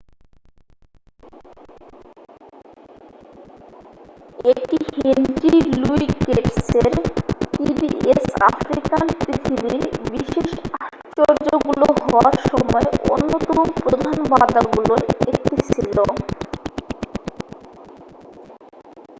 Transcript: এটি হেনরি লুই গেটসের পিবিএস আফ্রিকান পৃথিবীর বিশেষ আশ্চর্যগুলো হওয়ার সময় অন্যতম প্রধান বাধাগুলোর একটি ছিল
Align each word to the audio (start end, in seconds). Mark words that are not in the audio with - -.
এটি 4.51 4.77
হেনরি 4.95 5.51
লুই 5.75 6.03
গেটসের 6.25 6.93
পিবিএস 7.53 8.25
আফ্রিকান 8.49 9.05
পৃথিবীর 9.19 9.81
বিশেষ 10.05 10.49
আশ্চর্যগুলো 10.85 11.87
হওয়ার 12.01 12.35
সময় 12.49 12.87
অন্যতম 13.13 13.57
প্রধান 13.77 14.17
বাধাগুলোর 14.31 15.01
একটি 15.23 15.55
ছিল 15.69 15.95